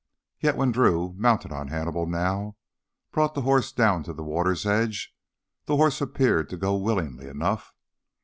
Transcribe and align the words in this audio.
Yet 0.39 0.57
when 0.57 0.71
Drew, 0.71 1.13
mounted 1.15 1.51
on 1.51 1.67
Hannibal 1.67 2.07
now, 2.07 2.55
brought 3.11 3.35
the 3.35 3.43
horse 3.43 3.71
down 3.71 4.01
to 4.05 4.13
the 4.13 4.23
water's 4.23 4.65
edge, 4.65 5.13
the 5.65 5.75
horse 5.75 6.01
appeared 6.01 6.49
to 6.49 6.57
go 6.57 6.75
willingly 6.75 7.27
enough. 7.27 7.71